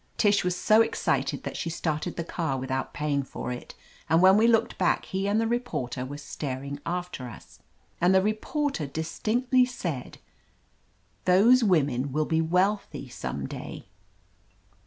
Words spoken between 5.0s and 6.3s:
he and the reporter were